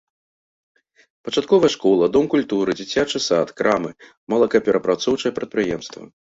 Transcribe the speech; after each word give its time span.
Пачатковая 1.27 1.71
школа, 1.75 2.09
дом 2.17 2.25
культуры, 2.33 2.71
дзіцячы 2.81 3.23
сад, 3.29 3.47
крамы, 3.61 3.91
малакаперапрацоўчае 4.35 5.31
прадпрыемства. 5.41 6.01